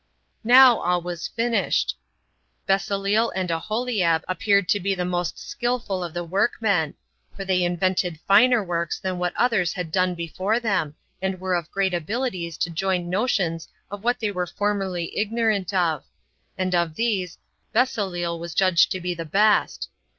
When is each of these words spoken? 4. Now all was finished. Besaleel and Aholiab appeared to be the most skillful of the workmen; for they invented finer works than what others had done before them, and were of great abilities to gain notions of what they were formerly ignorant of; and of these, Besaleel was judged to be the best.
4. 0.41 0.49
Now 0.49 0.79
all 0.79 0.99
was 0.99 1.27
finished. 1.27 1.95
Besaleel 2.67 3.31
and 3.35 3.51
Aholiab 3.51 4.23
appeared 4.27 4.67
to 4.69 4.79
be 4.79 4.95
the 4.95 5.05
most 5.05 5.37
skillful 5.37 6.03
of 6.03 6.15
the 6.15 6.23
workmen; 6.23 6.95
for 7.35 7.45
they 7.45 7.61
invented 7.63 8.19
finer 8.27 8.63
works 8.63 8.97
than 8.99 9.19
what 9.19 9.35
others 9.35 9.73
had 9.73 9.91
done 9.91 10.15
before 10.15 10.59
them, 10.59 10.95
and 11.21 11.39
were 11.39 11.53
of 11.53 11.69
great 11.69 11.93
abilities 11.93 12.57
to 12.57 12.71
gain 12.71 13.11
notions 13.11 13.67
of 13.91 14.03
what 14.03 14.19
they 14.19 14.31
were 14.31 14.47
formerly 14.47 15.15
ignorant 15.15 15.71
of; 15.71 16.03
and 16.57 16.73
of 16.73 16.95
these, 16.95 17.37
Besaleel 17.71 18.39
was 18.39 18.55
judged 18.55 18.89
to 18.93 18.99
be 18.99 19.13
the 19.13 19.23
best. 19.23 19.87